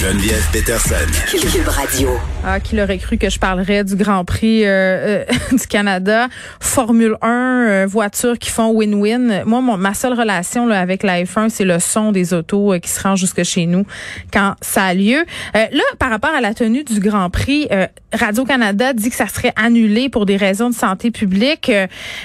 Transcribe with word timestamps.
Geneviève 0.00 0.48
Peterson. 0.50 0.94
Cube 1.30 1.68
Radio. 1.68 2.08
Ah, 2.42 2.58
qui 2.58 2.74
l'aurait 2.74 2.96
cru 2.96 3.18
que 3.18 3.28
je 3.28 3.38
parlerais 3.38 3.84
du 3.84 3.96
Grand 3.96 4.24
Prix 4.24 4.64
euh, 4.64 4.70
euh, 4.70 5.24
du 5.52 5.66
Canada, 5.66 6.28
Formule 6.58 7.18
1, 7.20 7.28
euh, 7.28 7.86
voitures 7.86 8.38
qui 8.38 8.48
font 8.48 8.72
win-win. 8.72 9.44
Moi, 9.44 9.60
mon, 9.60 9.76
ma 9.76 9.92
seule 9.92 10.18
relation 10.18 10.66
là, 10.66 10.80
avec 10.80 11.02
la 11.02 11.22
F1, 11.22 11.50
c'est 11.50 11.66
le 11.66 11.78
son 11.80 12.12
des 12.12 12.32
autos 12.32 12.72
qui 12.80 12.88
se 12.88 13.02
rend 13.02 13.14
jusque 13.14 13.42
chez 13.42 13.66
nous 13.66 13.84
quand 14.32 14.54
ça 14.62 14.84
a 14.84 14.94
lieu. 14.94 15.22
là, 15.52 15.82
par 15.98 16.08
rapport 16.08 16.30
à 16.30 16.40
la 16.40 16.54
tenue 16.54 16.82
du 16.82 16.98
Grand 16.98 17.28
Prix, 17.28 17.68
Radio-Canada 18.14 18.94
dit 18.94 19.10
que 19.10 19.16
ça 19.16 19.28
serait 19.28 19.52
annulé 19.54 20.08
pour 20.08 20.24
des 20.24 20.38
raisons 20.38 20.70
de 20.70 20.74
santé 20.74 21.10
publique, 21.10 21.70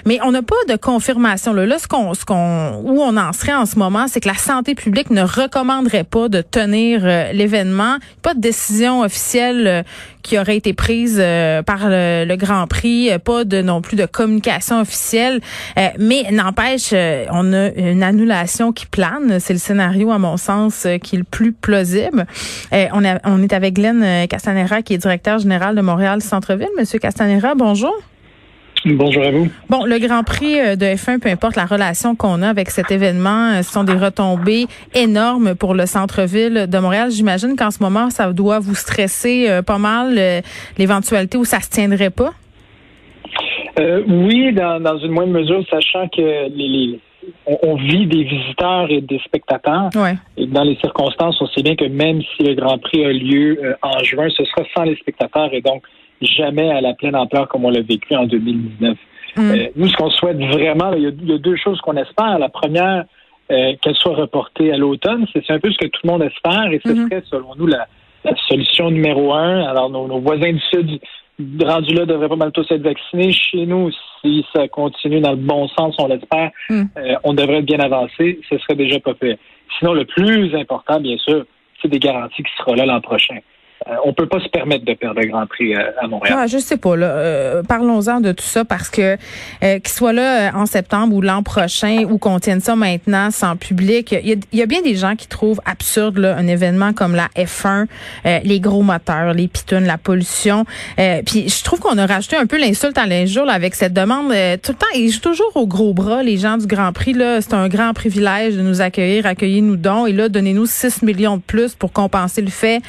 mais 0.05 0.19
on 0.23 0.31
n'a 0.31 0.41
pas 0.41 0.55
de 0.69 0.77
confirmation. 0.77 1.51
Là, 1.51 1.65
là 1.65 1.77
ce 1.77 1.89
qu'on, 1.89 2.13
ce 2.13 2.23
qu'on, 2.23 2.81
où 2.85 3.01
on 3.01 3.17
en 3.17 3.33
serait 3.33 3.53
en 3.53 3.65
ce 3.65 3.77
moment, 3.77 4.07
c'est 4.07 4.21
que 4.21 4.29
la 4.29 4.35
santé 4.35 4.75
publique 4.75 5.09
ne 5.09 5.23
recommanderait 5.23 6.05
pas 6.05 6.29
de 6.29 6.41
tenir 6.41 7.03
l'événement 7.33 7.64
pas 8.21 8.33
de 8.33 8.39
décision 8.39 9.01
officielle 9.01 9.67
euh, 9.67 9.83
qui 10.21 10.39
aurait 10.39 10.57
été 10.57 10.73
prise 10.73 11.17
euh, 11.19 11.61
par 11.61 11.81
le, 11.83 12.35
Grand 12.35 12.67
Prix, 12.67 13.11
euh, 13.11 13.19
pas 13.19 13.43
de 13.43 13.61
non 13.61 13.81
plus 13.81 13.95
de 13.95 14.05
communication 14.05 14.81
officielle, 14.81 15.39
mais 15.99 16.23
n'empêche, 16.31 16.93
on 16.93 17.53
a 17.53 17.69
une 17.75 18.03
annulation 18.03 18.71
qui 18.71 18.85
plane. 18.85 19.39
C'est 19.39 19.53
le 19.53 19.59
scénario, 19.59 20.11
à 20.11 20.17
mon 20.17 20.37
sens, 20.37 20.87
qui 21.03 21.15
est 21.15 21.19
le 21.19 21.23
plus 21.23 21.51
plausible. 21.51 22.25
on, 22.71 23.03
on 23.23 23.43
est 23.43 23.53
avec 23.53 23.75
Glenn 23.75 24.27
Castanera, 24.27 24.81
qui 24.81 24.93
est 24.93 24.97
directeur 24.97 25.39
général 25.39 25.75
de 25.75 25.81
Montréal 25.81 26.21
Centre-Ville. 26.21 26.69
Monsieur 26.77 26.99
Castanera, 26.99 27.55
bonjour. 27.55 27.95
Bonjour 28.85 29.23
à 29.23 29.31
vous. 29.31 29.47
Bon, 29.67 29.83
le 29.83 29.97
Grand 29.97 30.23
Prix 30.23 30.59
euh, 30.59 30.75
de 30.75 30.85
F1, 30.85 31.19
peu 31.19 31.29
importe 31.29 31.55
la 31.55 31.65
relation 31.65 32.15
qu'on 32.15 32.43
a 32.43 32.49
avec 32.49 32.69
cet 32.69 32.91
événement, 32.91 33.53
euh, 33.55 33.63
ce 33.63 33.71
sont 33.71 33.83
des 33.83 33.93
retombées 33.93 34.65
énormes 34.93 35.55
pour 35.55 35.73
le 35.73 35.87
centre-ville 35.87 36.67
de 36.69 36.77
Montréal. 36.77 37.09
J'imagine 37.09 37.55
qu'en 37.55 37.71
ce 37.71 37.81
moment, 37.81 38.11
ça 38.11 38.31
doit 38.31 38.59
vous 38.59 38.75
stresser 38.75 39.49
euh, 39.49 39.63
pas 39.63 39.79
mal 39.79 40.43
l'éventualité 40.77 41.35
où 41.35 41.45
ça 41.45 41.61
se 41.61 41.69
tiendrait 41.71 42.11
pas? 42.11 42.33
oui, 44.07 44.53
dans, 44.53 44.97
une 44.99 45.11
moindre 45.11 45.33
mesure, 45.33 45.61
sachant 45.69 46.07
que 46.07 46.47
les, 46.55 46.99
on, 47.45 47.75
vit 47.75 48.05
des 48.05 48.23
visiteurs 48.23 48.89
et 48.89 49.01
des 49.01 49.19
spectateurs. 49.19 49.89
Et 50.37 50.45
dans 50.45 50.63
les 50.63 50.77
circonstances, 50.77 51.41
on 51.41 51.47
sait 51.47 51.61
bien 51.61 51.75
que 51.75 51.85
même 51.85 52.21
si 52.21 52.43
le 52.43 52.53
Grand 52.53 52.77
Prix 52.77 53.03
a 53.03 53.11
lieu 53.11 53.75
en 53.81 54.01
juin, 54.03 54.27
ce 54.29 54.45
sera 54.45 54.61
sans 54.73 54.83
les 54.83 54.95
spectateurs 54.95 55.53
et 55.53 55.61
donc 55.61 55.83
jamais 56.25 56.69
à 56.71 56.81
la 56.81 56.93
pleine 56.93 57.15
ampleur 57.15 57.47
comme 57.47 57.65
on 57.65 57.69
l'a 57.69 57.81
vécu 57.81 58.15
en 58.15 58.25
2019. 58.25 58.97
Mm. 59.37 59.51
Euh, 59.51 59.67
nous, 59.75 59.87
ce 59.89 59.95
qu'on 59.95 60.09
souhaite 60.09 60.37
vraiment, 60.37 60.93
il 60.93 61.03
y, 61.03 61.33
a, 61.33 61.37
deux 61.37 61.55
choses 61.57 61.79
qu'on 61.81 61.97
espère. 61.97 62.39
La 62.39 62.49
première, 62.49 63.05
euh, 63.51 63.73
qu'elle 63.81 63.95
soit 63.95 64.15
reportée 64.15 64.71
à 64.71 64.77
l'automne. 64.77 65.25
C'est 65.33 65.49
un 65.51 65.59
peu 65.59 65.71
ce 65.71 65.77
que 65.77 65.87
tout 65.87 66.01
le 66.03 66.11
monde 66.11 66.23
espère 66.23 66.71
et 66.71 66.81
ce 66.83 66.89
mm-hmm. 66.89 67.09
serait, 67.09 67.23
selon 67.29 67.55
nous, 67.55 67.67
la, 67.67 67.87
solution 68.47 68.89
numéro 68.89 69.33
un. 69.33 69.61
Alors, 69.63 69.89
nos, 69.89 70.19
voisins 70.19 70.51
du 70.51 70.61
Sud 70.73 70.99
rendus 71.61 71.93
là 71.93 72.05
devraient 72.05 72.29
pas 72.29 72.37
mal 72.37 72.51
tous 72.51 72.65
être 72.71 72.81
vaccinés. 72.81 73.31
Chez 73.31 73.65
nous, 73.65 73.91
si 74.21 74.45
ça 74.55 74.67
continue 74.67 75.19
dans 75.19 75.31
le 75.31 75.37
bon 75.37 75.67
sens, 75.67 75.95
on 75.99 76.07
l'espère, 76.07 76.51
mm. 76.69 76.83
euh, 76.97 77.15
on 77.23 77.33
devrait 77.33 77.57
être 77.57 77.65
bien 77.65 77.79
avancé. 77.79 78.39
Ce 78.49 78.57
serait 78.59 78.75
déjà 78.75 78.99
pas 78.99 79.13
fait. 79.15 79.37
Sinon, 79.77 79.93
le 79.93 80.05
plus 80.05 80.55
important, 80.55 80.99
bien 80.99 81.17
sûr, 81.17 81.45
c'est 81.81 81.89
des 81.89 81.99
garanties 81.99 82.41
qui 82.41 82.51
sera 82.57 82.75
là 82.75 82.85
l'an 82.85 83.01
prochain. 83.01 83.37
Euh, 83.87 83.95
on 84.05 84.13
peut 84.13 84.27
pas 84.27 84.39
se 84.39 84.47
permettre 84.47 84.85
de 84.85 84.93
perdre 84.93 85.19
le 85.19 85.27
Grand 85.27 85.45
Prix 85.45 85.75
euh, 85.75 85.91
à, 86.01 86.07
Montréal. 86.07 86.37
Ah, 86.39 86.47
je 86.47 86.57
sais 86.57 86.77
pas. 86.77 86.95
Euh, 86.95 87.61
parlons-en 87.61 88.21
de 88.21 88.31
tout 88.31 88.43
ça 88.43 88.65
parce 88.65 88.89
que 88.89 89.17
qu'il 89.61 89.87
soit 89.87 90.13
là 90.13 90.51
en 90.55 90.65
septembre 90.65 91.15
ou 91.15 91.21
l'an 91.21 91.43
prochain 91.43 92.03
ou 92.09 92.17
qu'on 92.17 92.39
tienne 92.39 92.61
ça 92.61 92.75
maintenant 92.75 93.31
sans 93.31 93.55
public, 93.57 94.15
il 94.23 94.39
y, 94.53 94.61
a, 94.61 94.65
bien 94.65 94.81
des 94.81 94.95
gens 94.95 95.15
qui 95.15 95.27
trouvent 95.27 95.59
absurde 95.65 96.17
là, 96.17 96.35
un 96.35 96.47
événement 96.47 96.93
comme 96.93 97.15
la 97.15 97.27
F1, 97.35 97.85
les 98.43 98.59
gros 98.59 98.81
moteurs, 98.81 99.33
les 99.33 99.47
pitounes, 99.47 99.85
la 99.85 99.97
pollution. 99.97 100.65
Puis 100.97 101.49
je 101.49 101.63
trouve 101.63 101.79
qu'on 101.79 101.97
a 101.97 102.05
rajouté 102.05 102.35
un 102.35 102.45
peu 102.45 102.59
l'insulte 102.59 102.97
à 102.97 103.05
l'injure 103.05 103.49
avec 103.49 103.75
cette 103.75 103.93
demande. 103.93 104.29
tout 104.61 104.71
le 104.71 104.77
temps, 104.77 104.85
ils 104.95 105.11
jouent 105.11 105.21
toujours 105.21 105.51
au 105.55 105.67
gros 105.67 105.93
bras 105.93 106.23
les 106.23 106.37
gens 106.37 106.57
du 106.57 106.67
Grand 106.67 106.93
Prix. 106.93 107.13
Là, 107.13 107.41
c'est 107.41 107.53
un 107.53 107.67
grand 107.67 107.93
privilège 107.93 108.55
de 108.55 108.61
nous 108.61 108.81
accueillir, 108.81 109.25
accueillir 109.25 109.63
nous 109.63 109.77
dons 109.77 110.05
et 110.05 110.13
là 110.13 110.29
donnez-nous 110.29 110.65
6 110.65 111.01
millions 111.03 111.37
de 111.37 111.41
plus 111.41 111.75
pour 111.75 111.91
compenser 111.91 112.41
le 112.41 112.49
fait 112.49 112.81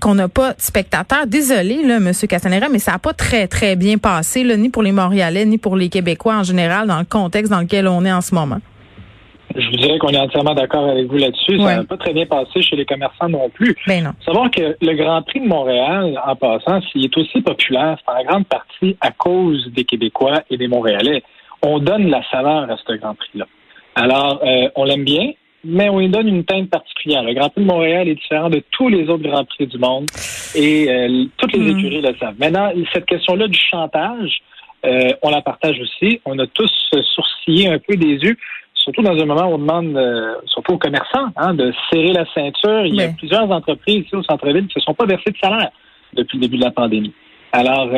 qu'on 0.00 0.18
a 0.18 0.21
pas 0.28 0.52
de 0.52 0.60
spectateurs. 0.60 1.26
Désolé, 1.26 1.82
là, 1.84 1.96
M. 1.96 2.12
Castanera, 2.28 2.68
mais 2.70 2.78
ça 2.78 2.92
n'a 2.92 2.98
pas 2.98 3.12
très, 3.12 3.46
très 3.48 3.76
bien 3.76 3.98
passé, 3.98 4.44
là, 4.44 4.56
ni 4.56 4.70
pour 4.70 4.82
les 4.82 4.92
Montréalais, 4.92 5.44
ni 5.44 5.58
pour 5.58 5.76
les 5.76 5.88
Québécois 5.88 6.36
en 6.36 6.42
général, 6.42 6.86
dans 6.88 6.98
le 6.98 7.04
contexte 7.04 7.50
dans 7.50 7.60
lequel 7.60 7.88
on 7.88 8.04
est 8.04 8.12
en 8.12 8.20
ce 8.20 8.34
moment. 8.34 8.58
Je 9.54 9.66
vous 9.66 9.76
dirais 9.76 9.98
qu'on 9.98 10.08
est 10.08 10.18
entièrement 10.18 10.54
d'accord 10.54 10.88
avec 10.88 11.06
vous 11.06 11.18
là-dessus. 11.18 11.58
Ça 11.58 11.76
n'a 11.76 11.84
pas 11.84 11.96
très 11.96 12.12
bien 12.12 12.26
passé 12.26 12.62
chez 12.62 12.76
les 12.76 12.86
commerçants 12.86 13.28
non 13.28 13.50
plus. 13.50 13.76
Ben 13.86 14.02
non. 14.02 14.12
Savoir 14.24 14.50
que 14.50 14.76
le 14.80 14.94
Grand 14.94 15.22
Prix 15.22 15.40
de 15.40 15.48
Montréal, 15.48 16.18
en 16.24 16.36
passant, 16.36 16.80
s'il 16.90 17.04
est 17.04 17.16
aussi 17.16 17.42
populaire, 17.42 17.98
c'est 18.04 18.12
en 18.12 18.24
grande 18.24 18.46
partie 18.46 18.96
à 19.00 19.10
cause 19.10 19.70
des 19.74 19.84
Québécois 19.84 20.42
et 20.50 20.56
des 20.56 20.68
Montréalais. 20.68 21.22
On 21.62 21.78
donne 21.78 22.08
la 22.08 22.22
saveur 22.30 22.70
à 22.70 22.76
ce 22.76 22.92
Grand 22.94 23.14
Prix-là. 23.14 23.46
Alors, 23.94 24.40
euh, 24.42 24.68
on 24.74 24.84
l'aime 24.84 25.04
bien, 25.04 25.32
mais 25.64 25.88
on 25.88 25.98
lui 25.98 26.08
donne 26.08 26.28
une 26.28 26.44
teinte 26.44 26.70
particulière. 26.70 27.22
Le 27.22 27.34
Grand 27.34 27.48
Prix 27.48 27.62
de 27.62 27.66
Montréal 27.66 28.08
est 28.08 28.14
différent 28.14 28.50
de 28.50 28.62
tous 28.70 28.88
les 28.88 29.08
autres 29.08 29.22
Grands 29.22 29.44
Prix 29.44 29.66
du 29.66 29.78
monde 29.78 30.06
et 30.54 30.90
euh, 30.90 31.24
toutes 31.36 31.52
les 31.52 31.72
hmm. 31.72 31.78
écuries 31.78 32.02
le 32.02 32.16
savent. 32.18 32.34
Maintenant, 32.38 32.70
cette 32.92 33.06
question-là 33.06 33.48
du 33.48 33.58
chantage, 33.58 34.42
euh, 34.84 35.12
on 35.22 35.30
la 35.30 35.42
partage 35.42 35.78
aussi. 35.80 36.20
On 36.24 36.38
a 36.38 36.46
tous 36.48 36.70
sourcillé 37.14 37.68
un 37.68 37.78
peu 37.78 37.96
des 37.96 38.14
yeux, 38.14 38.36
surtout 38.74 39.02
dans 39.02 39.16
un 39.16 39.24
moment 39.24 39.46
où 39.48 39.54
on 39.54 39.58
demande, 39.58 39.96
euh, 39.96 40.34
surtout 40.46 40.72
aux 40.74 40.78
commerçants, 40.78 41.28
hein, 41.36 41.54
de 41.54 41.72
serrer 41.90 42.12
la 42.12 42.24
ceinture. 42.34 42.86
Il 42.86 42.96
y 42.96 43.02
a 43.02 43.08
plusieurs 43.08 43.48
entreprises 43.50 44.04
ici 44.06 44.16
au 44.16 44.22
centre-ville 44.22 44.66
qui 44.66 44.78
ne 44.78 44.80
se 44.80 44.84
sont 44.86 44.94
pas 44.94 45.06
versées 45.06 45.30
de 45.30 45.38
salaire 45.40 45.70
depuis 46.14 46.38
le 46.38 46.42
début 46.42 46.58
de 46.58 46.64
la 46.64 46.72
pandémie. 46.72 47.12
Alors, 47.52 47.88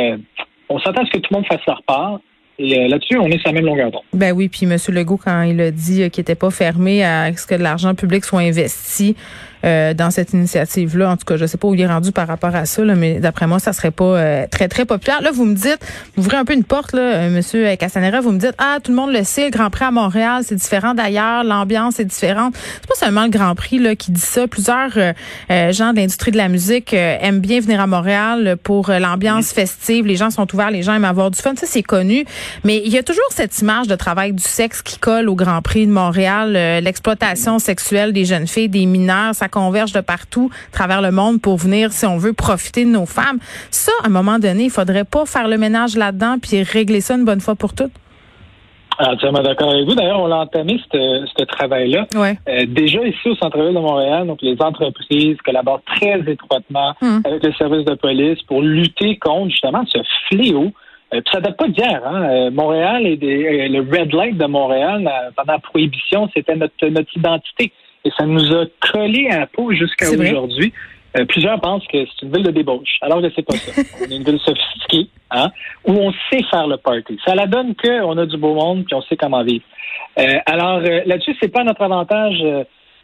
on 0.69 0.79
s'attend 0.81 1.03
à 1.03 1.07
ce 1.07 1.11
que 1.11 1.19
tout 1.19 1.33
le 1.33 1.37
monde 1.37 1.47
fasse 1.47 1.65
leur 1.67 1.83
part. 1.83 2.21
Et 2.59 2.79
euh, 2.79 2.89
là-dessus, 2.89 3.19
on 3.19 3.27
est 3.27 3.39
sur 3.39 3.49
la 3.49 3.53
même 3.53 3.67
longueur 3.67 3.91
d'onde. 3.91 4.03
Ben 4.13 4.33
oui, 4.33 4.49
puis 4.49 4.65
M. 4.65 4.77
Legault, 4.89 5.17
quand 5.17 5.43
il 5.43 5.61
a 5.61 5.71
dit 5.71 6.03
euh, 6.03 6.09
qu'il 6.09 6.23
n'était 6.23 6.35
pas 6.35 6.51
fermé 6.51 7.05
à 7.05 7.35
ce 7.37 7.47
que 7.47 7.55
de 7.55 7.63
l'argent 7.63 7.95
public 7.95 8.25
soit 8.25 8.41
investi 8.41 9.17
euh, 9.65 9.95
dans 9.95 10.11
cette 10.11 10.35
initiative-là. 10.35 11.11
En 11.11 11.17
tout 11.17 11.25
cas, 11.25 11.39
je 11.39 11.47
sais 11.47 11.57
pas 11.57 11.69
où 11.69 11.75
il 11.75 11.81
est 11.81 11.87
rendu 11.87 12.13
par 12.13 12.29
rapport 12.29 12.55
à 12.55 12.67
ça, 12.67 12.83
mais 12.83 13.19
d'après 13.19 13.47
moi, 13.47 13.59
ça 13.59 13.73
serait 13.73 13.91
pas 13.91 14.05
euh, 14.05 14.47
très, 14.51 14.69
très 14.69 14.85
populaire. 14.85 15.23
Là, 15.23 15.31
vous 15.33 15.47
me 15.47 15.55
dites, 15.55 15.79
vous 16.17 16.25
ouvrez 16.25 16.37
un 16.37 16.45
peu 16.45 16.53
une 16.53 16.65
porte, 16.65 16.93
là, 16.93 17.01
euh, 17.01 17.31
Monsieur 17.31 17.75
Castanera, 17.77 18.21
vous 18.21 18.33
me 18.33 18.39
dites, 18.39 18.55
ah, 18.59 18.79
tout 18.83 18.91
le 18.91 18.97
monde 18.97 19.13
le 19.13 19.25
sait, 19.25 19.47
le 19.47 19.51
Grand 19.51 19.71
Prix 19.71 19.87
à 19.87 19.91
Montréal, 19.91 20.43
c'est 20.45 20.55
différent 20.55 20.93
d'ailleurs, 20.93 21.45
l'ambiance 21.45 21.99
est 21.99 22.05
différente. 22.05 22.55
C'est 22.57 22.87
pas 22.87 23.07
seulement 23.07 23.25
le 23.25 23.31
Grand 23.31 23.55
Prix 23.55 23.79
là, 23.79 23.97
qui 23.97 24.13
dit 24.13 24.21
ça. 24.21 24.47
Plusieurs 24.47 24.91
gens 24.91 25.93
de 25.93 25.97
l'industrie 25.97 26.31
de 26.31 26.37
la 26.37 26.49
musique 26.49 26.93
aiment 26.93 27.41
bien 27.41 27.61
venir 27.61 27.81
à 27.81 27.87
Montréal 27.87 28.57
pour 28.63 28.91
l'ambiance 28.91 29.53
festive. 29.53 30.07
Les 30.07 30.17
gens 30.17 30.31
sont 30.31 30.53
ouverts, 30.55 30.71
les 30.71 30.83
gens 30.83 30.95
aiment 30.95 31.05
avoir 31.05 31.31
du 31.31 31.41
fun. 31.41 31.55
Ça, 31.57 31.67
c'est 31.67 31.83
connu. 31.83 32.25
Mais 32.65 32.83
il 32.85 32.93
y 32.93 32.99
a 32.99 33.03
toujours 33.03 33.25
cette 33.31 33.59
image 33.61 33.87
de 33.87 33.95
travail 33.95 34.33
du 34.33 34.43
sexe 34.43 34.83
qui 34.83 34.99
colle 34.99 35.29
au 35.29 35.35
Grand 35.35 35.63
Prix 35.63 35.87
de 35.87 35.93
Montréal. 35.93 36.53
L'exploitation 36.83 37.59
sexuelle 37.59 38.13
des 38.13 38.25
jeunes 38.25 38.47
filles, 38.47 38.69
des 38.69 38.87
mineurs, 38.87 39.35
ça 39.35 39.49
converge 39.55 39.93
de 39.93 40.01
partout, 40.01 40.51
à 40.73 40.77
travers 40.77 41.01
le 41.01 41.13
monde 41.13 41.41
pour 41.41 41.57
venir, 41.57 41.93
si 41.93 42.05
on 42.07 42.19
veut, 42.19 42.33
profiter 42.33 42.85
de 42.85 42.91
nos 42.91 43.07
femmes. 43.07 43.39
Ça, 43.71 43.93
à 44.03 44.07
un 44.09 44.11
moment 44.11 44.39
donné, 44.39 44.65
il 44.65 44.71
faudrait 44.71 45.05
pas 45.05 45.25
faire 45.27 45.49
le 45.49 45.59
ménage 45.59 45.97
là-dedans 45.97 46.37
puis 46.43 46.63
régler 46.63 47.01
ça 47.01 47.15
une 47.15 47.25
bonne 47.25 47.41
fois 47.41 47.55
pour 47.55 47.73
toutes. 47.75 47.93
Ah, 48.99 49.13
entièrement 49.13 49.43
d'accord 49.43 49.71
avec 49.71 49.87
vous. 49.87 49.95
D'ailleurs, 49.95 50.21
on 50.21 50.27
l'a 50.27 50.39
entamé, 50.39 50.81
ce 50.93 51.45
travail-là. 51.45 52.07
Euh, 52.15 52.67
déjà 52.69 53.03
ici 53.05 53.29
au 53.29 53.35
centre-ville 53.35 53.75
de 53.75 53.81
Montréal, 53.81 54.27
donc 54.27 54.41
les 54.43 54.57
entreprises 54.61 55.37
collaborent 55.45 55.83
très 55.85 56.21
étroitement 56.27 56.95
hum. 57.03 57.23
avec 57.25 57.43
les 57.43 57.53
services 57.55 57.85
de 57.85 57.95
police 57.95 58.41
pour 58.43 58.63
lutter 58.63 59.19
contre 59.19 59.51
justement 59.51 59.85
ce 59.87 59.99
fléau. 60.29 60.73
Euh, 61.13 61.21
ça 61.33 61.41
date 61.41 61.57
pas 61.57 61.69
d'hier. 61.69 62.03
Hein? 62.07 62.23
Euh, 62.23 62.51
Montréal 62.51 63.07
et 63.07 63.69
le 63.69 63.81
red 63.81 64.13
light 64.13 64.37
de 64.37 64.47
Montréal 64.47 65.11
pendant 65.37 65.55
la 65.55 65.59
prohibition, 65.59 66.31
c'était 66.33 66.57
notre, 66.57 66.87
notre 66.87 67.17
identité 67.17 67.73
et 68.05 68.11
ça 68.17 68.27
nous 68.27 68.53
a 68.55 68.67
collé 68.93 69.29
à 69.31 69.41
la 69.41 69.47
peau 69.47 69.73
jusqu'à 69.73 70.11
aujourd'hui. 70.11 70.73
Euh, 71.17 71.25
plusieurs 71.27 71.61
pensent 71.61 71.87
que 71.87 71.99
c'est 72.05 72.27
une 72.27 72.33
ville 72.33 72.43
de 72.43 72.51
débauche, 72.51 72.99
alors 73.01 73.23
que 73.23 73.29
c'est 73.35 73.47
pas 73.47 73.57
ça. 73.57 73.83
on 74.01 74.11
est 74.11 74.17
une 74.17 74.25
ville 74.25 74.41
sophistiquée, 74.41 75.09
hein, 75.31 75.51
où 75.87 75.93
on 75.93 76.13
sait 76.31 76.43
faire 76.51 76.67
le 76.67 76.77
party. 76.77 77.19
Ça 77.25 77.35
la 77.35 77.47
donne 77.47 77.75
qu'on 77.77 78.19
a 78.19 78.27
du 78.27 78.37
beau 78.37 78.55
monde 78.55 78.85
puis 78.85 78.95
on 78.95 79.03
sait 79.03 79.17
comment 79.17 79.45
vivre. 79.45 79.65
alors 80.47 80.81
là-dessus, 80.81 81.37
c'est 81.41 81.53
pas 81.53 81.63
notre 81.63 81.83
avantage 81.83 82.43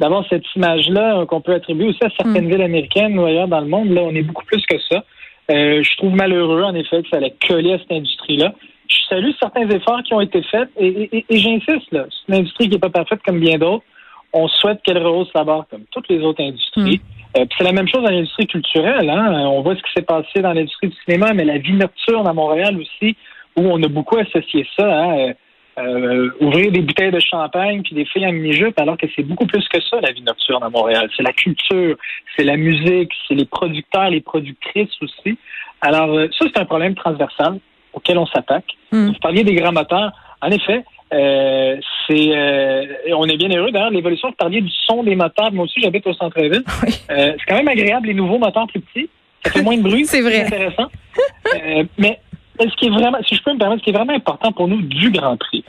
d'avoir 0.00 0.24
cette 0.28 0.44
image-là 0.56 1.24
qu'on 1.26 1.40
peut 1.40 1.54
attribuer 1.54 1.88
aussi 1.88 2.02
à 2.02 2.10
certaines 2.10 2.46
mm. 2.46 2.50
villes 2.50 2.62
américaines 2.62 3.18
ou 3.18 3.26
ailleurs 3.26 3.48
dans 3.48 3.60
le 3.60 3.68
monde. 3.68 3.90
Là, 3.90 4.02
on 4.02 4.14
est 4.14 4.22
beaucoup 4.22 4.44
plus 4.44 4.64
que 4.66 4.78
ça. 4.90 5.04
je 5.48 5.96
trouve 5.98 6.14
malheureux, 6.14 6.64
en 6.64 6.74
effet, 6.74 7.02
que 7.02 7.08
ça 7.10 7.18
allait 7.18 7.34
coller 7.46 7.74
à 7.74 7.78
cette 7.78 7.92
industrie-là. 7.92 8.54
Je 8.88 8.96
salue 9.08 9.30
certains 9.38 9.68
efforts 9.68 10.02
qui 10.02 10.14
ont 10.14 10.20
été 10.20 10.42
faits 10.42 10.68
et, 10.80 11.24
j'insiste, 11.30 11.92
là, 11.92 12.06
c'est 12.10 12.32
une 12.32 12.40
industrie 12.40 12.64
qui 12.64 12.70
n'est 12.70 12.80
pas 12.80 12.90
parfaite 12.90 13.20
comme 13.24 13.38
bien 13.38 13.56
d'autres. 13.56 13.84
On 14.32 14.48
souhaite 14.48 14.80
qu'elle 14.82 14.98
rehausse 14.98 15.30
la 15.34 15.44
barre 15.44 15.66
comme 15.70 15.84
toutes 15.90 16.08
les 16.08 16.20
autres 16.20 16.42
industries. 16.42 17.00
Mm. 17.00 17.38
Euh, 17.38 17.44
c'est 17.56 17.64
la 17.64 17.72
même 17.72 17.88
chose 17.88 18.02
dans 18.02 18.10
l'industrie 18.10 18.46
culturelle. 18.46 19.08
Hein? 19.08 19.46
On 19.48 19.62
voit 19.62 19.76
ce 19.76 19.82
qui 19.82 19.92
s'est 19.96 20.02
passé 20.02 20.40
dans 20.40 20.52
l'industrie 20.52 20.88
du 20.88 20.96
cinéma, 21.04 21.32
mais 21.32 21.44
la 21.44 21.58
vie 21.58 21.72
nocturne 21.72 22.26
à 22.26 22.32
Montréal 22.32 22.78
aussi, 22.80 23.16
où 23.56 23.62
on 23.62 23.82
a 23.82 23.88
beaucoup 23.88 24.18
associé 24.18 24.66
ça. 24.76 24.86
Hein? 24.86 25.18
Euh, 25.18 25.32
euh, 25.78 26.30
ouvrir 26.40 26.72
des 26.72 26.80
bouteilles 26.80 27.12
de 27.12 27.20
champagne 27.20 27.82
puis 27.82 27.94
des 27.94 28.04
filles 28.04 28.26
en 28.26 28.32
mini-jupe, 28.32 28.78
alors 28.78 28.98
que 28.98 29.06
c'est 29.14 29.22
beaucoup 29.22 29.46
plus 29.46 29.66
que 29.68 29.80
ça, 29.80 30.00
la 30.00 30.12
vie 30.12 30.22
nocturne 30.22 30.62
à 30.62 30.68
Montréal. 30.68 31.08
C'est 31.16 31.22
la 31.22 31.32
culture, 31.32 31.96
c'est 32.36 32.44
la 32.44 32.56
musique, 32.56 33.12
c'est 33.26 33.34
les 33.34 33.46
producteurs, 33.46 34.10
les 34.10 34.20
productrices 34.20 34.90
aussi. 35.00 35.38
Alors, 35.80 36.14
ça, 36.38 36.46
c'est 36.52 36.58
un 36.58 36.64
problème 36.64 36.94
transversal 36.94 37.60
auquel 37.92 38.18
on 38.18 38.26
s'attaque. 38.26 38.76
Mm. 38.92 39.06
Vous 39.06 39.18
parliez 39.22 39.44
des 39.44 39.54
grands 39.54 39.72
moteurs. 39.72 40.12
En 40.42 40.50
effet, 40.50 40.84
euh, 41.12 41.76
c'est 42.06 42.30
euh, 42.36 42.86
on 43.16 43.26
est 43.26 43.36
bien 43.36 43.48
heureux. 43.48 43.70
D'ailleurs 43.72 43.90
l'évolution 43.90 44.28
vous 44.28 44.34
parliez 44.34 44.60
du 44.60 44.70
son 44.86 45.02
des 45.02 45.16
moteurs. 45.16 45.52
Moi 45.52 45.64
aussi 45.64 45.80
j'habite 45.80 46.06
au 46.06 46.14
centre-ville. 46.14 46.62
Euh, 47.10 47.32
c'est 47.38 47.44
quand 47.48 47.56
même 47.56 47.68
agréable 47.68 48.06
les 48.06 48.14
nouveaux 48.14 48.38
moteurs 48.38 48.68
plus 48.68 48.80
petits. 48.80 49.10
Ça 49.44 49.50
fait 49.50 49.62
moins 49.62 49.76
de 49.76 49.82
bruit 49.82 50.04
c'est 50.06 50.20
vrai. 50.20 50.44
intéressant. 50.44 50.88
Mais 51.98 52.20
ce 52.60 52.76
qui 52.76 52.86
est 52.86 52.90
vraiment 52.90 53.18
si 53.26 53.34
je 53.34 53.42
peux 53.42 53.52
me 53.52 53.58
permettre 53.58 53.80
ce 53.80 53.84
qui 53.84 53.90
est 53.90 53.98
vraiment 53.98 54.12
important 54.12 54.52
pour 54.52 54.68
nous 54.68 54.80
du 54.80 55.10
Grand 55.10 55.36
Prix. 55.36 55.64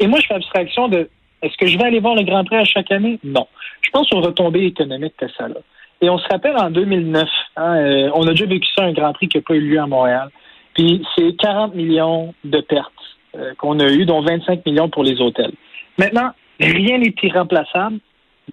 Et, 0.00 0.06
moi 0.06 0.20
je 0.20 0.26
fais 0.26 0.34
abstraction 0.34 0.88
de 0.88 1.08
est-ce 1.42 1.56
que 1.56 1.66
je 1.66 1.76
vais 1.76 1.84
aller 1.84 1.98
voir 1.98 2.14
le 2.14 2.22
Grand 2.22 2.44
Prix 2.44 2.56
à 2.56 2.64
chaque 2.64 2.92
année? 2.92 3.18
Non. 3.24 3.48
Je 3.82 3.90
pense 3.90 4.12
aux 4.12 4.20
retombées 4.20 4.64
économiques 4.66 5.14
que 5.18 5.26
ça 5.36 5.48
là 5.48 5.56
et 6.00 6.10
on 6.10 6.18
se 6.18 6.28
rappelle 6.28 6.56
en 6.56 6.70
2009 6.70 7.28
hein, 7.56 8.10
on 8.14 8.26
a 8.26 8.30
déjà 8.30 8.46
vécu 8.46 8.68
ça 8.76 8.84
un 8.84 8.92
Grand 8.92 9.12
Prix 9.12 9.28
qui 9.28 9.38
n'a 9.38 9.42
pas 9.42 9.54
eu 9.54 9.60
lieu 9.60 9.80
à 9.80 9.86
Montréal. 9.86 10.28
Puis 10.74 11.04
c'est 11.16 11.34
40 11.36 11.74
millions 11.74 12.34
de 12.44 12.60
pertes 12.60 12.92
euh, 13.36 13.52
qu'on 13.58 13.78
a 13.80 13.88
eu, 13.88 14.04
dont 14.04 14.22
25 14.22 14.64
millions 14.66 14.88
pour 14.88 15.04
les 15.04 15.20
hôtels. 15.20 15.52
Maintenant, 15.98 16.30
rien 16.60 16.98
n'est 16.98 17.14
irremplaçable, 17.22 17.98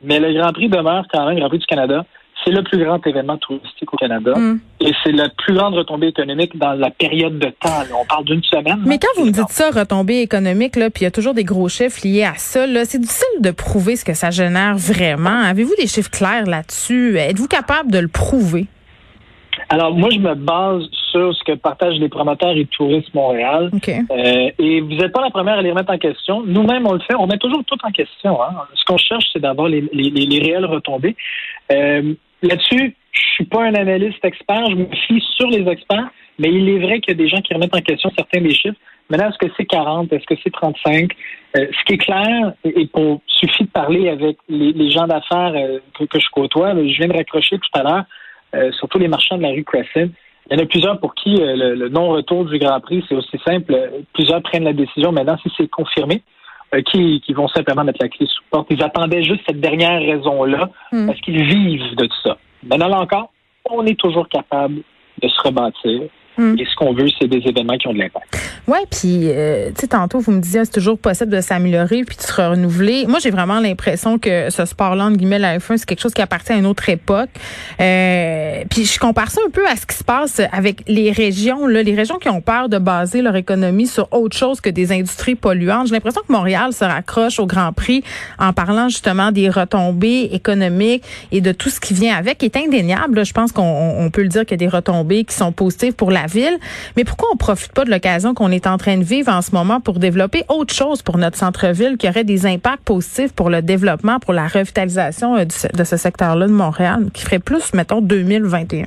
mais 0.03 0.19
le 0.19 0.33
Grand 0.33 0.53
Prix 0.53 0.69
demeure 0.69 1.05
quand 1.11 1.25
même, 1.25 1.35
le 1.35 1.39
Grand 1.41 1.49
Prix 1.49 1.59
du 1.59 1.65
Canada, 1.65 2.05
c'est 2.43 2.51
le 2.51 2.63
plus 2.63 2.83
grand 2.83 3.05
événement 3.05 3.37
touristique 3.37 3.93
au 3.93 3.97
Canada 3.97 4.33
mm. 4.35 4.59
et 4.79 4.91
c'est 5.03 5.11
la 5.11 5.29
plus 5.29 5.53
grande 5.53 5.75
retombée 5.75 6.07
économique 6.07 6.57
dans 6.57 6.73
la 6.73 6.89
période 6.89 7.37
de 7.37 7.47
temps. 7.47 7.83
On 7.99 8.05
parle 8.05 8.25
d'une 8.25 8.43
semaine. 8.43 8.81
Mais 8.85 8.97
quand 8.97 9.09
vous 9.17 9.25
me 9.25 9.31
dites 9.31 9.49
ça, 9.49 9.69
retombée 9.69 10.21
économique, 10.21 10.73
puis 10.73 11.01
il 11.01 11.03
y 11.03 11.07
a 11.07 11.11
toujours 11.11 11.33
des 11.33 11.43
gros 11.43 11.69
chiffres 11.69 11.99
liés 12.03 12.23
à 12.23 12.35
ça, 12.37 12.65
c'est 12.85 12.99
difficile 12.99 13.41
de 13.41 13.51
prouver 13.51 13.95
ce 13.95 14.05
que 14.05 14.13
ça 14.13 14.31
génère 14.31 14.75
vraiment. 14.75 15.41
Avez-vous 15.43 15.75
des 15.77 15.87
chiffres 15.87 16.09
clairs 16.09 16.45
là-dessus? 16.45 17.17
Êtes-vous 17.17 17.47
capable 17.47 17.91
de 17.91 17.99
le 17.99 18.07
prouver? 18.07 18.67
Alors, 19.69 19.95
moi, 19.95 20.09
je 20.11 20.19
me 20.19 20.33
base 20.35 20.83
sur 21.11 21.33
ce 21.35 21.43
que 21.43 21.53
partagent 21.53 21.99
les 21.99 22.09
promoteurs 22.09 22.55
et 22.55 22.65
Tourisme 22.65 23.11
Montréal. 23.13 23.69
Euh, 23.87 24.51
et 24.57 24.81
vous 24.81 24.95
n'êtes 24.95 25.11
pas 25.11 25.21
la 25.21 25.29
première 25.29 25.57
à 25.57 25.61
les 25.61 25.71
remettre 25.71 25.93
en 25.93 25.97
question. 25.97 26.43
Nous-mêmes, 26.45 26.87
on 26.87 26.93
le 26.93 26.99
fait. 26.99 27.15
On 27.15 27.27
met 27.27 27.37
toujours 27.37 27.63
tout 27.65 27.77
en 27.83 27.91
question. 27.91 28.41
Hein. 28.41 28.53
Ce 28.75 28.83
qu'on 28.85 28.97
cherche, 28.97 29.25
c'est 29.33 29.39
d'avoir 29.39 29.67
les, 29.67 29.81
les, 29.93 30.39
réelles 30.39 30.65
retombées. 30.65 31.15
Euh, 31.71 32.13
là-dessus, 32.41 32.95
je 33.11 33.21
suis 33.33 33.45
pas 33.45 33.63
un 33.63 33.75
analyste 33.75 34.23
expert. 34.23 34.69
Je 34.69 34.75
me 34.75 34.87
fie 35.07 35.23
sur 35.35 35.49
les 35.49 35.67
experts. 35.69 36.09
Mais 36.39 36.49
il 36.49 36.69
est 36.69 36.79
vrai 36.79 36.99
qu'il 37.01 37.11
y 37.13 37.21
a 37.21 37.23
des 37.23 37.29
gens 37.29 37.41
qui 37.41 37.53
remettent 37.53 37.75
en 37.75 37.81
question 37.81 38.11
certains 38.15 38.41
des 38.41 38.53
chiffres. 38.53 38.77
Maintenant, 39.09 39.29
est-ce 39.29 39.37
que 39.37 39.53
c'est 39.57 39.65
40? 39.65 40.11
Est-ce 40.13 40.25
que 40.25 40.35
c'est 40.41 40.51
35? 40.51 41.11
Euh, 41.57 41.67
ce 41.77 41.85
qui 41.85 41.93
est 41.93 41.97
clair, 41.97 42.53
et 42.63 42.87
pour 42.87 43.21
suffit 43.27 43.65
de 43.65 43.69
parler 43.69 44.07
avec 44.09 44.37
les, 44.47 44.89
gens 44.91 45.05
d'affaires 45.05 45.53
que, 45.97 46.05
que, 46.05 46.19
je 46.19 46.29
côtoie, 46.31 46.71
je 46.73 46.97
viens 46.97 47.07
de 47.07 47.17
raccrocher 47.17 47.57
tout 47.57 47.79
à 47.79 47.83
l'heure, 47.83 48.05
euh, 48.55 48.71
surtout 48.73 48.99
les 48.99 49.07
marchands 49.07 49.37
de 49.37 49.43
la 49.43 49.49
rue 49.49 49.63
Crescent. 49.63 50.09
Il 50.49 50.57
y 50.57 50.59
en 50.59 50.63
a 50.63 50.65
plusieurs 50.65 50.99
pour 50.99 51.15
qui 51.15 51.41
euh, 51.41 51.75
le, 51.75 51.89
non-retour 51.89 52.45
du 52.45 52.57
Grand 52.57 52.79
Prix, 52.79 53.03
c'est 53.07 53.15
aussi 53.15 53.37
simple. 53.45 53.75
Plusieurs 54.13 54.41
prennent 54.41 54.63
la 54.63 54.73
décision 54.73 55.11
maintenant, 55.11 55.37
si 55.41 55.51
c'est 55.55 55.69
confirmé, 55.69 56.23
euh, 56.73 56.81
qui, 56.81 57.21
vont 57.33 57.47
simplement 57.47 57.83
mettre 57.83 57.99
la 58.01 58.09
clé 58.09 58.25
sous 58.25 58.43
porte. 58.49 58.67
Ils 58.69 58.83
attendaient 58.83 59.23
juste 59.23 59.41
cette 59.47 59.59
dernière 59.59 59.99
raison-là 60.01 60.69
hmm. 60.91 61.07
parce 61.07 61.19
qu'ils 61.21 61.43
vivent 61.43 61.95
de 61.95 62.05
tout 62.05 62.21
ça. 62.23 62.37
Maintenant, 62.63 62.87
là 62.87 62.99
encore, 62.99 63.31
on 63.69 63.85
est 63.85 63.99
toujours 63.99 64.27
capable 64.27 64.81
de 65.21 65.27
se 65.27 65.41
rebâtir. 65.41 66.01
Hmm. 66.37 66.55
Et 66.57 66.65
ce 66.65 66.75
qu'on 66.75 66.93
veut, 66.93 67.07
c'est 67.19 67.27
des 67.27 67.41
événements 67.45 67.77
qui 67.77 67.87
ont 67.87 67.93
de 67.93 67.99
l'impact. 67.99 68.39
Oui, 68.67 68.77
puis, 68.89 69.29
euh, 69.29 69.69
tu 69.69 69.81
sais, 69.81 69.87
tantôt, 69.87 70.19
vous 70.19 70.31
me 70.31 70.39
disiez, 70.39 70.63
c'est 70.63 70.71
toujours 70.71 70.97
possible 70.97 71.31
de 71.31 71.41
s'améliorer 71.41 72.03
puis 72.03 72.15
de 72.15 72.21
se 72.21 72.41
renouveler. 72.41 73.05
Moi, 73.07 73.19
j'ai 73.19 73.31
vraiment 73.31 73.59
l'impression 73.59 74.17
que 74.17 74.49
ce 74.49 74.65
sport-là, 74.65 75.05
entre 75.05 75.17
guillemets, 75.17 75.39
la 75.39 75.57
F1, 75.57 75.77
c'est 75.77 75.85
quelque 75.85 76.01
chose 76.01 76.13
qui 76.13 76.21
appartient 76.21 76.53
à 76.53 76.55
une 76.55 76.65
autre 76.65 76.87
époque. 76.87 77.29
Euh, 77.79 78.63
puis, 78.69 78.85
je 78.85 78.97
compare 78.97 79.29
ça 79.29 79.41
un 79.45 79.49
peu 79.49 79.67
à 79.67 79.75
ce 79.75 79.85
qui 79.85 79.95
se 79.95 80.03
passe 80.03 80.41
avec 80.51 80.83
les 80.87 81.11
régions, 81.11 81.67
là, 81.67 81.83
les 81.83 81.95
régions 81.95 82.17
qui 82.17 82.29
ont 82.29 82.41
peur 82.41 82.69
de 82.69 82.77
baser 82.77 83.21
leur 83.21 83.35
économie 83.35 83.87
sur 83.87 84.07
autre 84.13 84.37
chose 84.37 84.61
que 84.61 84.69
des 84.69 84.91
industries 84.91 85.35
polluantes. 85.35 85.87
J'ai 85.87 85.93
l'impression 85.93 86.21
que 86.25 86.31
Montréal 86.31 86.71
se 86.71 86.85
raccroche 86.85 87.39
au 87.39 87.45
Grand 87.45 87.73
Prix 87.73 88.03
en 88.39 88.53
parlant 88.53 88.87
justement 88.87 89.31
des 89.31 89.49
retombées 89.49 90.29
économiques 90.31 91.03
et 91.31 91.41
de 91.41 91.51
tout 91.51 91.69
ce 91.69 91.79
qui 91.79 91.93
vient 91.93 92.15
avec, 92.15 92.37
qui 92.37 92.45
est 92.45 92.57
indéniable. 92.57 93.25
Je 93.25 93.33
pense 93.33 93.51
qu'on 93.51 94.09
peut 94.13 94.21
le 94.21 94.29
dire 94.29 94.41
qu'il 94.45 94.51
y 94.51 94.63
a 94.63 94.69
des 94.69 94.75
retombées 94.75 95.23
qui 95.25 95.35
sont 95.35 95.51
positives 95.51 95.93
pour 95.93 96.11
la 96.11 96.20
ville. 96.27 96.57
Mais 96.97 97.03
pourquoi 97.03 97.29
on 97.33 97.37
profite 97.37 97.73
pas 97.73 97.85
de 97.85 97.91
l'occasion 97.91 98.33
qu'on 98.33 98.51
est 98.51 98.67
en 98.67 98.77
train 98.77 98.97
de 98.97 99.03
vivre 99.03 99.31
en 99.31 99.41
ce 99.41 99.51
moment 99.53 99.79
pour 99.79 99.99
développer 99.99 100.43
autre 100.49 100.73
chose 100.73 101.01
pour 101.01 101.17
notre 101.17 101.37
centre-ville 101.37 101.97
qui 101.97 102.07
aurait 102.07 102.23
des 102.23 102.45
impacts 102.45 102.83
positifs 102.83 103.33
pour 103.33 103.49
le 103.49 103.61
développement, 103.61 104.19
pour 104.19 104.33
la 104.33 104.47
revitalisation 104.47 105.35
euh, 105.35 105.45
de 105.45 105.83
ce 105.83 105.97
secteur-là 105.97 106.47
de 106.47 106.51
Montréal, 106.51 107.05
qui 107.13 107.23
ferait 107.23 107.39
plus, 107.39 107.73
mettons, 107.73 108.01
2021? 108.01 108.85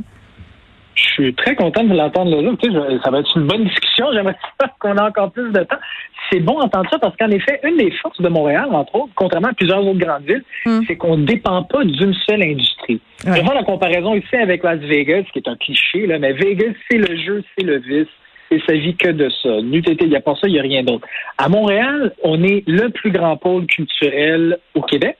Je 0.95 1.03
suis 1.03 1.35
très 1.35 1.57
content 1.57 1.85
de 1.85 1.95
l'entendre 1.95 2.41
là. 2.41 2.51
Tu 2.63 2.71
sais, 2.71 2.79
ça 3.03 3.11
va 3.11 3.19
être 3.19 3.37
une 3.37 3.47
bonne 3.47 3.65
discussion. 3.65 4.07
J'aimerais 4.13 4.37
qu'on 4.79 4.97
ait 4.97 5.01
encore 5.01 5.33
plus 5.33 5.51
de 5.51 5.61
temps. 5.61 5.77
C'est 6.31 6.41
bon 6.41 6.59
d'entendre 6.59 6.89
ça 6.91 6.99
parce 6.99 7.17
qu'en 7.17 7.31
effet, 7.31 7.61
une 7.65 7.77
des 7.77 7.91
forces 8.03 8.21
de 8.21 8.29
Montréal, 8.29 8.69
entre 8.73 8.95
autres, 8.95 9.13
contrairement 9.15 9.49
à 9.49 9.55
plusieurs 9.55 9.85
autres 9.85 9.99
grandes 9.99 10.23
villes, 10.23 10.45
hmm. 10.65 10.81
c'est 10.87 10.97
qu'on 10.97 11.19
ne 11.19 11.25
dépend 11.25 11.63
pas 11.65 11.85
d'une 11.85 12.15
seule 12.27 12.43
industrie. 12.43 12.74
Je 12.89 13.31
vais 13.31 13.43
faire 13.43 13.55
la 13.55 13.65
comparaison 13.65 14.15
ici 14.15 14.37
avec 14.37 14.63
Las 14.63 14.81
Vegas, 14.81 15.25
qui 15.33 15.39
est 15.39 15.49
un 15.49 15.57
cliché, 15.57 16.07
là, 16.07 16.19
mais 16.19 16.33
Vegas, 16.33 16.75
c'est 16.91 16.99
le 16.99 17.17
jeu, 17.17 17.43
c'est 17.57 17.65
le 17.65 17.79
vice. 17.79 18.09
Il 18.51 18.63
s'agit 18.69 18.95
que 18.95 19.09
de 19.09 19.29
ça. 19.43 19.59
il 19.59 20.09
n'y 20.09 20.17
a 20.17 20.21
pas 20.21 20.35
ça, 20.35 20.47
il 20.47 20.53
n'y 20.53 20.59
a 20.59 20.63
rien 20.63 20.83
d'autre. 20.83 21.07
À 21.39 21.49
Montréal, 21.49 22.13
on 22.23 22.43
est 22.45 22.63
le 22.67 22.91
plus 22.91 23.11
grand 23.11 23.37
pôle 23.37 23.67
culturel 23.67 24.59
au 24.75 24.83
Québec, 24.83 25.17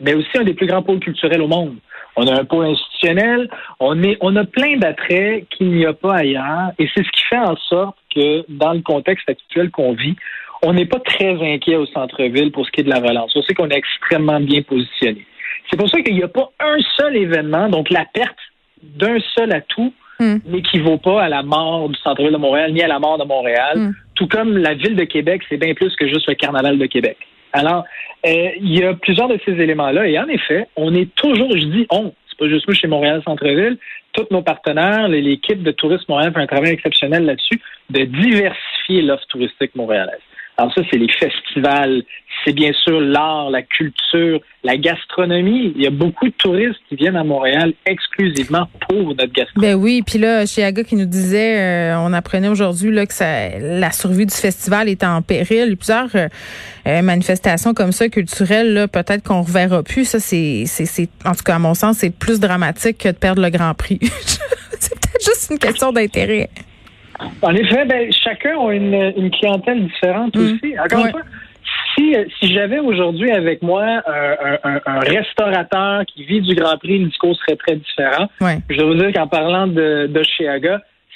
mais 0.00 0.14
aussi 0.14 0.30
un 0.38 0.44
des 0.44 0.54
plus 0.54 0.66
grands 0.66 0.82
pôles 0.82 1.00
culturels 1.00 1.42
au 1.42 1.48
monde. 1.48 1.76
On 2.16 2.26
a 2.26 2.40
un 2.40 2.44
pôle 2.44 2.66
institutionnel, 2.66 3.48
on, 3.80 4.02
est, 4.02 4.16
on 4.20 4.36
a 4.36 4.44
plein 4.44 4.76
d'attraits 4.76 5.46
qu'il 5.50 5.70
n'y 5.70 5.86
a 5.86 5.92
pas 5.92 6.16
ailleurs, 6.16 6.70
et 6.78 6.88
c'est 6.94 7.04
ce 7.04 7.10
qui 7.10 7.24
fait 7.28 7.38
en 7.38 7.56
sorte 7.56 7.96
que, 8.14 8.44
dans 8.48 8.74
le 8.74 8.80
contexte 8.82 9.28
actuel 9.28 9.70
qu'on 9.70 9.92
vit, 9.92 10.14
on 10.62 10.72
n'est 10.72 10.86
pas 10.86 11.00
très 11.00 11.34
inquiet 11.42 11.76
au 11.76 11.86
centre-ville 11.86 12.52
pour 12.52 12.66
ce 12.66 12.70
qui 12.70 12.82
est 12.82 12.84
de 12.84 12.90
la 12.90 13.00
relance. 13.00 13.34
On 13.34 13.42
sait 13.42 13.54
qu'on 13.54 13.68
est 13.68 13.76
extrêmement 13.76 14.40
bien 14.40 14.62
positionné. 14.62 15.26
C'est 15.70 15.76
pour 15.76 15.88
ça 15.88 16.00
qu'il 16.02 16.14
n'y 16.14 16.22
a 16.22 16.28
pas 16.28 16.50
un 16.60 16.76
seul 16.96 17.16
événement, 17.16 17.68
donc 17.68 17.90
la 17.90 18.04
perte 18.12 18.38
d'un 18.82 19.18
seul 19.36 19.52
atout 19.52 19.92
hmm. 20.20 20.38
n'équivaut 20.46 20.98
pas 20.98 21.22
à 21.22 21.28
la 21.28 21.42
mort 21.42 21.88
du 21.88 21.98
centre-ville 22.00 22.32
de 22.32 22.38
Montréal, 22.38 22.72
ni 22.72 22.82
à 22.82 22.88
la 22.88 22.98
mort 22.98 23.18
de 23.18 23.24
Montréal. 23.24 23.78
Hmm. 23.78 23.92
Tout 24.14 24.28
comme 24.28 24.58
la 24.58 24.74
ville 24.74 24.96
de 24.96 25.04
Québec, 25.04 25.42
c'est 25.48 25.56
bien 25.56 25.74
plus 25.74 25.94
que 25.96 26.06
juste 26.06 26.28
le 26.28 26.34
carnaval 26.34 26.78
de 26.78 26.86
Québec. 26.86 27.16
Alors, 27.52 27.84
euh, 28.26 28.48
il 28.60 28.78
y 28.78 28.84
a 28.84 28.94
plusieurs 28.94 29.28
de 29.28 29.38
ces 29.44 29.52
éléments-là. 29.52 30.06
Et 30.06 30.18
en 30.18 30.28
effet, 30.28 30.66
on 30.76 30.94
est 30.94 31.14
toujours, 31.14 31.50
je 31.56 31.66
dis 31.66 31.86
on, 31.90 32.12
c'est 32.28 32.38
pas 32.38 32.48
juste 32.48 32.66
nous 32.68 32.74
chez 32.74 32.88
Montréal 32.88 33.22
Centre-Ville, 33.24 33.78
tous 34.12 34.26
nos 34.30 34.42
partenaires, 34.42 35.08
l'équipe 35.08 35.62
de 35.62 35.70
Tourisme 35.70 36.04
Montréal 36.08 36.32
fait 36.32 36.40
un 36.40 36.46
travail 36.46 36.72
exceptionnel 36.72 37.24
là-dessus, 37.24 37.60
de 37.90 38.04
diversifier 38.04 39.02
l'offre 39.02 39.26
touristique 39.28 39.74
montréalaise. 39.74 40.20
Alors 40.62 40.72
ça, 40.74 40.82
c'est 40.92 40.96
les 40.96 41.08
festivals, 41.08 42.04
c'est 42.44 42.52
bien 42.52 42.70
sûr 42.84 43.00
l'art, 43.00 43.50
la 43.50 43.62
culture, 43.62 44.38
la 44.62 44.76
gastronomie. 44.76 45.72
Il 45.74 45.82
y 45.82 45.88
a 45.88 45.90
beaucoup 45.90 46.26
de 46.26 46.34
touristes 46.38 46.78
qui 46.88 46.94
viennent 46.94 47.16
à 47.16 47.24
Montréal 47.24 47.72
exclusivement 47.84 48.68
pour 48.88 49.08
notre 49.08 49.32
gastronomie. 49.32 49.74
Ben 49.74 49.74
oui, 49.74 50.02
puis 50.06 50.20
là, 50.20 50.46
chez 50.46 50.62
Aga 50.62 50.84
qui 50.84 50.94
nous 50.94 51.06
disait, 51.06 51.58
euh, 51.58 51.98
on 51.98 52.12
apprenait 52.12 52.46
aujourd'hui 52.46 52.92
là 52.92 53.06
que 53.06 53.80
la 53.80 53.90
survie 53.90 54.24
du 54.24 54.34
festival 54.36 54.88
est 54.88 55.02
en 55.02 55.20
péril. 55.20 55.76
Plusieurs 55.76 56.14
euh, 56.14 56.28
euh, 56.86 57.02
manifestations 57.02 57.74
comme 57.74 57.90
ça 57.90 58.08
culturelles, 58.08 58.72
là, 58.72 58.86
peut-être 58.86 59.24
qu'on 59.24 59.42
reverra 59.42 59.82
plus. 59.82 60.04
Ça, 60.04 60.20
c'est, 60.20 60.62
c'est, 60.66 61.08
en 61.24 61.34
tout 61.34 61.42
cas 61.42 61.56
à 61.56 61.58
mon 61.58 61.74
sens, 61.74 61.96
c'est 61.96 62.16
plus 62.16 62.38
dramatique 62.38 62.98
que 62.98 63.08
de 63.08 63.16
perdre 63.16 63.42
le 63.42 63.50
Grand 63.50 63.74
Prix. 63.74 63.98
c'est 64.78 64.94
peut-être 64.94 65.24
juste 65.24 65.48
une 65.50 65.58
question 65.58 65.90
d'intérêt. 65.90 66.50
En 67.42 67.54
effet, 67.54 67.84
ben, 67.84 68.10
chacun 68.12 68.58
a 68.58 68.72
une, 68.72 69.30
clientèle 69.30 69.86
différente 69.86 70.34
mm. 70.36 70.40
aussi. 70.40 70.78
Encore 70.78 71.06
une 71.06 71.12
fois, 71.12 71.22
si, 71.94 72.14
si 72.38 72.52
j'avais 72.52 72.78
aujourd'hui 72.78 73.30
avec 73.30 73.62
moi 73.62 73.84
un, 74.06 75.00
restaurateur 75.00 76.04
qui 76.06 76.24
vit 76.24 76.40
du 76.40 76.54
Grand 76.54 76.76
Prix, 76.78 76.98
le 76.98 77.06
discours 77.06 77.36
serait 77.36 77.56
très 77.56 77.76
différent. 77.76 78.28
Je 78.40 78.82
vous 78.82 78.94
dire 78.94 79.12
qu'en 79.12 79.26
parlant 79.26 79.66
de, 79.66 80.06
de 80.06 80.22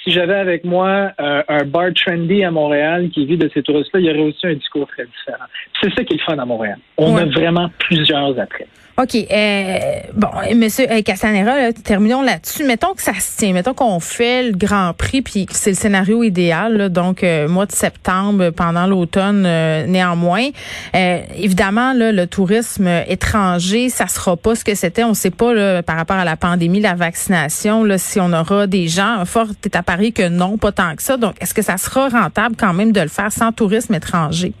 si 0.03 0.11
j'avais 0.11 0.35
avec 0.35 0.63
moi 0.63 1.11
un 1.19 1.65
bar 1.65 1.89
trendy 1.93 2.43
à 2.43 2.51
Montréal 2.51 3.09
qui 3.09 3.25
vit 3.25 3.37
de 3.37 3.49
ces 3.53 3.61
touristes-là, 3.63 3.99
il 3.99 4.05
y 4.05 4.09
aurait 4.09 4.19
aussi 4.29 4.45
un 4.45 4.53
discours 4.53 4.87
très 4.87 5.05
différent. 5.05 5.45
C'est 5.81 5.89
C'est 5.89 5.95
ça 5.95 6.03
qui 6.03 6.13
est 6.13 6.17
le 6.17 6.23
fun 6.23 6.37
à 6.37 6.45
Montréal. 6.45 6.77
On 6.97 7.15
a 7.17 7.25
vraiment 7.25 7.69
plusieurs 7.79 8.39
attraits. 8.39 8.67
OK. 8.99 9.15
Euh, 9.31 9.99
bon, 10.15 10.29
Monsieur 10.55 10.91
euh, 10.91 11.03
Castanera, 11.03 11.71
terminons 11.71 12.23
là-dessus. 12.23 12.63
Mettons 12.63 12.95
que 12.95 13.03
ça 13.03 13.13
se 13.13 13.37
tient. 13.37 13.53
Mettons 13.53 13.75
qu'on 13.75 13.99
fait 13.99 14.41
le 14.41 14.53
Grand 14.53 14.93
Prix, 14.97 15.21
puis 15.21 15.45
c'est 15.51 15.69
le 15.69 15.75
scénario 15.75 16.23
idéal. 16.23 16.89
donc, 16.89 17.23
euh, 17.23 17.47
mois 17.47 17.67
de 17.67 17.73
septembre, 17.73 18.49
pendant 18.49 18.87
l'automne, 18.87 19.43
euh, 19.45 19.85
néanmoins. 19.85 20.47
évidemment, 20.95 21.93
là, 21.93 22.11
le 22.11 22.25
tourisme 22.25 22.89
étranger, 23.07 23.89
ça 23.89 24.07
sera 24.07 24.35
pas 24.35 24.55
ce 24.55 24.65
que 24.65 24.73
c'était. 24.73 25.03
On 25.03 25.13
sait 25.13 25.29
pas 25.29 25.53
là, 25.53 25.83
par 25.83 25.95
rapport 25.95 26.17
à 26.17 26.25
la 26.25 26.35
pandémie, 26.35 26.79
la 26.79 26.95
vaccination, 26.95 27.83
là, 27.83 27.99
si 27.99 28.19
on 28.19 28.33
aura 28.33 28.65
des 28.65 28.87
gens. 28.87 29.23
Fort 29.25 29.49
est 29.63 29.75
à 29.75 29.83
Paris 29.83 30.11
que 30.11 30.27
non, 30.27 30.57
pas 30.57 30.71
tant 30.71 30.95
que 30.95 31.03
ça. 31.03 31.17
Donc, 31.17 31.35
est-ce 31.39 31.53
que 31.53 31.61
ça 31.61 31.77
sera 31.77 32.09
rentable 32.09 32.55
quand 32.57 32.73
même 32.73 32.91
de 32.91 33.01
le 33.01 33.09
faire 33.09 33.31
sans 33.31 33.51
tourisme 33.51 33.93
étranger? 33.93 34.53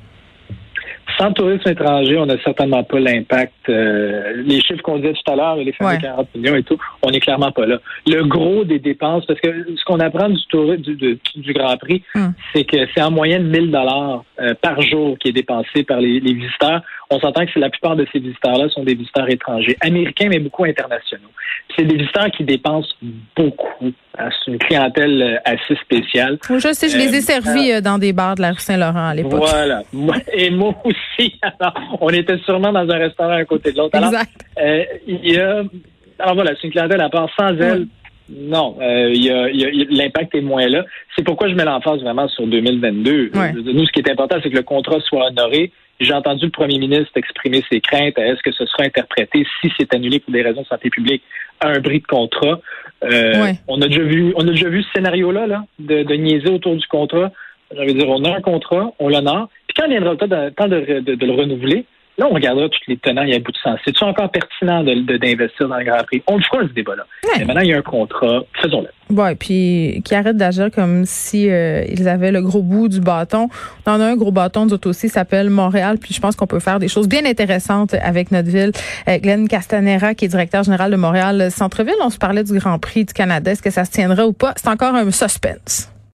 Sans 1.17 1.31
tourisme 1.33 1.69
étranger, 1.69 2.17
on 2.17 2.25
n'a 2.25 2.39
certainement 2.43 2.83
pas 2.83 2.99
l'impact. 2.99 3.53
Euh, 3.69 4.43
les 4.45 4.61
chiffres 4.61 4.83
qu'on 4.83 4.97
disait 4.97 5.13
tout 5.13 5.31
à 5.31 5.35
l'heure, 5.35 5.55
les 5.55 5.71
fameux 5.71 5.97
40 5.97 6.35
millions 6.35 6.55
et 6.55 6.63
tout, 6.63 6.77
on 7.01 7.09
n'est 7.09 7.19
clairement 7.19 7.51
pas 7.51 7.65
là. 7.65 7.79
Le 8.05 8.23
gros 8.23 8.63
des 8.63 8.79
dépenses, 8.79 9.25
parce 9.25 9.39
que 9.39 9.49
ce 9.75 9.83
qu'on 9.85 9.99
apprend 9.99 10.29
du, 10.29 10.45
tourisme, 10.47 10.83
du, 10.83 11.53
Grand 11.53 11.77
Prix, 11.77 12.03
hum. 12.15 12.33
c'est 12.53 12.65
que 12.65 12.77
c'est 12.93 13.01
en 13.01 13.11
moyenne 13.11 13.47
1000 13.47 13.71
dollars 13.71 14.23
euh, 14.39 14.53
par 14.61 14.79
jour 14.81 15.17
qui 15.17 15.29
est 15.29 15.33
dépensé 15.33 15.83
par 15.83 15.99
les, 15.99 16.19
visiteurs. 16.19 16.81
On 17.09 17.19
s'entend 17.19 17.45
que 17.45 17.57
la 17.59 17.69
plupart 17.69 17.95
de 17.95 18.05
ces 18.11 18.19
visiteurs-là 18.19 18.69
sont 18.69 18.83
des 18.83 18.95
visiteurs 18.95 19.29
étrangers, 19.29 19.77
américains, 19.81 20.27
mais 20.29 20.39
beaucoup 20.39 20.65
internationaux. 20.65 21.29
C'est 21.75 21.85
des 21.85 21.95
visiteurs 21.95 22.29
qui 22.31 22.43
dépensent 22.43 22.93
beaucoup. 23.35 23.93
Hein, 24.17 24.29
c'est 24.43 24.51
une 24.51 24.57
clientèle 24.57 25.21
euh, 25.21 25.37
assez 25.45 25.75
spéciale. 25.75 26.37
je 26.49 26.73
sais, 26.73 26.89
je 26.89 26.97
les 26.97 27.15
ai 27.15 27.21
servis 27.21 27.81
dans 27.81 27.97
des 27.97 28.13
bars 28.13 28.35
de 28.35 28.41
la 28.41 28.51
rue 28.51 28.59
Saint-Laurent 28.59 29.09
à 29.09 29.15
l'époque. 29.15 29.39
Voilà. 29.39 29.83
Et 30.33 30.49
moi 30.49 30.73
aussi. 30.83 31.39
Alors, 31.41 31.73
on 32.01 32.09
était 32.09 32.37
sûrement 32.39 32.73
dans 32.73 32.89
un 32.89 32.97
restaurant 32.97 33.31
à 33.31 33.45
côté 33.45 33.71
de 33.71 33.77
l'autre. 33.77 33.97
Exact. 33.97 34.45
Euh, 34.59 34.83
il 35.07 35.31
y 35.31 35.39
a, 35.39 35.63
alors 36.19 36.35
voilà, 36.35 36.51
c'est 36.55 36.67
une 36.67 36.71
clientèle 36.71 37.01
à 37.01 37.09
part 37.09 37.29
sans 37.37 37.55
elle. 37.57 37.87
Non, 38.29 38.75
euh, 38.81 39.13
l'impact 39.89 40.35
est 40.35 40.41
moins 40.41 40.67
là. 40.67 40.83
C'est 41.15 41.23
pourquoi 41.23 41.47
je 41.49 41.55
mets 41.55 41.65
l'emphase 41.65 42.01
vraiment 42.01 42.27
sur 42.27 42.45
2022. 42.45 43.31
Nous, 43.55 43.85
ce 43.85 43.91
qui 43.91 43.99
est 43.99 44.11
important, 44.11 44.37
c'est 44.43 44.49
que 44.49 44.55
le 44.55 44.63
contrat 44.63 44.99
soit 45.01 45.27
honoré. 45.27 45.71
J'ai 45.99 46.13
entendu 46.13 46.45
le 46.45 46.51
premier 46.51 46.77
ministre 46.77 47.11
exprimer 47.15 47.63
ses 47.71 47.81
craintes. 47.81 48.17
Est-ce 48.17 48.43
que 48.43 48.51
ce 48.51 48.65
sera 48.65 48.83
interprété, 48.83 49.45
si 49.61 49.71
c'est 49.79 49.93
annulé 49.93 50.19
pour 50.19 50.31
des 50.31 50.43
raisons 50.43 50.61
de 50.61 50.67
santé 50.67 50.89
publique, 50.89 51.23
à 51.59 51.69
un 51.69 51.79
bris 51.79 52.01
de 52.01 52.05
contrat? 52.05 52.59
Euh, 53.03 53.53
on 53.67 53.81
a 53.81 53.87
déjà 53.87 54.03
vu, 54.03 54.33
on 54.35 54.47
a 54.47 54.51
déjà 54.51 54.69
vu 54.69 54.83
ce 54.83 54.91
scénario-là, 54.93 55.47
là, 55.47 55.63
de, 55.79 56.03
de 56.03 56.13
niaiser 56.15 56.49
autour 56.49 56.75
du 56.75 56.85
contrat. 56.87 57.31
J'avais 57.75 57.93
dire, 57.93 58.09
on 58.09 58.23
a 58.25 58.37
un 58.37 58.41
contrat, 58.41 58.93
on 58.99 59.09
l'honore. 59.09 59.49
Puis 59.67 59.75
quand 59.75 59.89
viendra 59.89 60.11
le 60.11 60.17
temps 60.51 60.67
de, 60.67 60.99
de 60.99 61.25
le 61.25 61.33
renouveler, 61.33 61.85
Là, 62.17 62.27
on 62.31 62.33
regardera 62.33 62.67
tous 62.67 62.79
les 62.87 62.97
tenants 62.97 63.23
et 63.23 63.35
à 63.35 63.39
bout 63.39 63.51
de 63.51 63.57
sens. 63.57 63.79
C'est-tu 63.85 64.03
encore 64.03 64.31
pertinent 64.31 64.83
d'investir 64.83 65.67
dans 65.67 65.77
le 65.77 65.85
Grand 65.85 66.03
Prix? 66.03 66.23
On 66.25 66.37
le 66.37 66.43
fera, 66.43 66.63
ce 66.63 66.73
débat-là. 66.73 67.05
Mais 67.37 67.45
maintenant, 67.45 67.61
il 67.61 67.67
y 67.67 67.73
a 67.73 67.77
un 67.77 67.83
contrat. 67.83 68.39
Faisons-le. 68.59 69.15
Ouais, 69.15 69.35
puis 69.35 70.01
qui 70.03 70.15
arrête 70.15 70.35
d'agir 70.35 70.71
comme 70.71 71.05
si 71.05 71.47
euh, 71.49 71.83
ils 71.87 72.07
avaient 72.07 72.31
le 72.31 72.41
gros 72.41 72.63
bout 72.63 72.87
du 72.87 73.01
bâton. 73.01 73.49
On 73.85 73.91
en 73.91 74.01
a 74.01 74.05
un 74.05 74.15
gros 74.15 74.31
bâton 74.31 74.65
d'autres 74.65 74.89
aussi, 74.89 75.09
s'appelle 75.09 75.51
Montréal. 75.51 75.99
Puis 76.01 76.15
je 76.15 76.19
pense 76.19 76.35
qu'on 76.35 76.47
peut 76.47 76.59
faire 76.59 76.79
des 76.79 76.87
choses 76.87 77.07
bien 77.07 77.23
intéressantes 77.23 77.93
avec 77.93 78.31
notre 78.31 78.49
ville. 78.49 78.71
Euh, 79.07 79.19
Glenn 79.19 79.47
Castanera, 79.47 80.15
qui 80.15 80.25
est 80.25 80.29
directeur 80.29 80.63
général 80.63 80.89
de 80.89 80.97
Montréal 80.97 81.51
Centre-Ville. 81.51 81.95
On 82.01 82.09
se 82.09 82.17
parlait 82.17 82.43
du 82.43 82.57
Grand 82.57 82.79
Prix 82.79 83.05
du 83.05 83.13
Canada. 83.13 83.51
Est-ce 83.51 83.61
que 83.61 83.69
ça 83.69 83.85
se 83.85 83.91
tiendra 83.91 84.25
ou 84.25 84.33
pas? 84.33 84.53
C'est 84.55 84.69
encore 84.69 84.95
un 84.95 85.11
suspense. 85.11 85.91